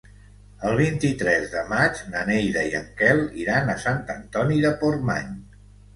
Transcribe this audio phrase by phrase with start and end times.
[0.67, 5.37] El vint-i-tres de maig na Neida i en Quel iran a Sant Antoni de Portmany.